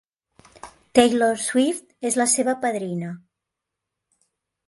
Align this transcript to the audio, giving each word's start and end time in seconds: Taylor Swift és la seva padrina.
Taylor 0.99 1.35
Swift 1.43 2.09
és 2.11 2.17
la 2.21 2.27
seva 2.33 2.57
padrina. 2.63 3.11